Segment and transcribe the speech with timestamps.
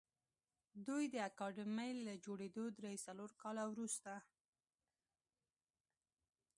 [0.87, 4.13] دوی د اکاډمۍ له جوړېدو درې څلور کاله وروسته